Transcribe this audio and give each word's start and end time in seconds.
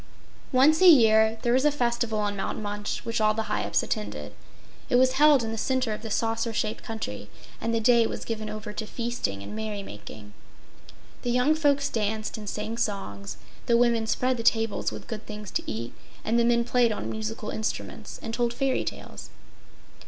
Once 0.51 0.81
a 0.81 0.87
year 0.89 1.37
there 1.43 1.53
was 1.53 1.63
a 1.63 1.69
festival 1.69 2.17
on 2.17 2.35
Mount 2.35 2.57
Munch 2.59 3.05
which 3.05 3.21
all 3.21 3.35
the 3.35 3.43
Hyups 3.43 3.83
attended. 3.83 4.33
It 4.89 4.95
was 4.95 5.11
held 5.11 5.43
in 5.43 5.51
the 5.51 5.59
center 5.59 5.93
of 5.93 6.01
the 6.01 6.09
saucer 6.09 6.53
shaped 6.53 6.83
country, 6.83 7.29
and 7.61 7.71
the 7.71 7.79
day 7.79 8.07
was 8.07 8.25
given 8.25 8.49
over 8.49 8.73
to 8.73 8.87
feasting 8.87 9.43
and 9.43 9.55
merry 9.55 9.83
making. 9.83 10.33
The 11.21 11.29
young 11.29 11.53
folks 11.53 11.87
danced 11.87 12.35
and 12.35 12.49
sang 12.49 12.79
songs; 12.79 13.37
the 13.67 13.77
women 13.77 14.07
spread 14.07 14.37
the 14.37 14.41
tables 14.41 14.91
with 14.91 15.05
good 15.05 15.27
things 15.27 15.51
to 15.51 15.71
eat, 15.71 15.93
and 16.25 16.39
the 16.39 16.45
men 16.45 16.63
played 16.63 16.91
on 16.91 17.07
musical 17.11 17.51
instruments 17.51 18.19
and 18.23 18.33
told 18.33 18.55
fairy 18.55 18.83
tales. 18.83 19.29